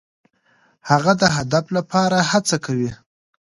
هغه 0.89 1.11
د 1.21 1.23
هدف 1.37 1.65
لپاره 1.77 2.17
هڅه 2.31 2.57
کوي. 2.65 2.91